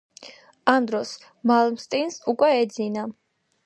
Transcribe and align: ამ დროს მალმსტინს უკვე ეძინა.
ამ 0.73 0.87
დროს 0.93 1.13
მალმსტინს 1.53 2.21
უკვე 2.35 2.53
ეძინა. 2.67 3.11